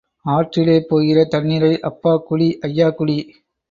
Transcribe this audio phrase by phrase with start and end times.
[0.25, 3.19] ஆற்றிலே போகிற தண்ணீரை அப்பா குடி, ஐயா குடி.